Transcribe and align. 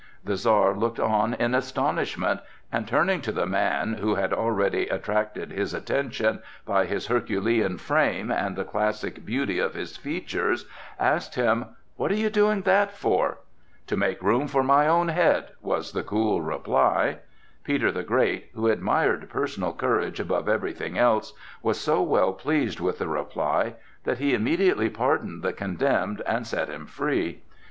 The 0.23 0.35
Czar 0.35 0.73
looked 0.73 0.99
on 0.99 1.35
in 1.35 1.53
astonishment 1.53 2.39
and 2.71 2.87
turning 2.87 3.21
to 3.21 3.31
the 3.31 3.45
man, 3.45 3.93
who 3.99 4.15
had 4.15 4.33
already 4.33 4.87
attracted 4.87 5.51
his 5.51 5.75
attention 5.75 6.41
by 6.65 6.85
his 6.87 7.05
herculean 7.05 7.77
frame 7.77 8.31
and 8.31 8.55
the 8.55 8.63
classic 8.63 9.23
beauty 9.23 9.59
of 9.59 9.75
his 9.75 9.97
features, 9.97 10.65
asked 10.99 11.35
him: 11.35 11.65
"What 11.97 12.09
are 12.11 12.15
you 12.15 12.31
doing 12.31 12.63
that 12.63 12.97
for?" 12.97 13.41
"To 13.85 13.95
make 13.95 14.23
room 14.23 14.47
for 14.47 14.63
my 14.63 14.87
own 14.87 15.09
head!" 15.09 15.49
was 15.61 15.91
the 15.91 16.01
cool 16.01 16.41
reply. 16.41 17.19
Peter 17.63 17.91
the 17.91 18.01
Great, 18.01 18.49
who 18.55 18.65
admired 18.69 19.29
personal 19.29 19.71
courage 19.71 20.19
above 20.19 20.49
everything 20.49 20.97
else, 20.97 21.31
was 21.61 21.79
so 21.79 22.01
well 22.01 22.33
pleased 22.33 22.79
with 22.79 22.97
the 22.97 23.07
reply, 23.07 23.75
that 24.05 24.17
he 24.17 24.33
immediately 24.33 24.89
pardoned 24.89 25.43
the 25.43 25.53
condemned 25.53 26.23
and 26.25 26.47
set 26.47 26.69
him 26.69 26.87
free. 26.87 27.43